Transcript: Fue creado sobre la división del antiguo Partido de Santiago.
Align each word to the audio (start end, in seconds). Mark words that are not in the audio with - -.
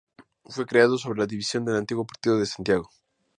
Fue 0.45 0.65
creado 0.65 0.97
sobre 0.97 1.19
la 1.19 1.27
división 1.27 1.63
del 1.63 1.75
antiguo 1.75 2.07
Partido 2.07 2.39
de 2.39 2.47
Santiago. 2.47 2.89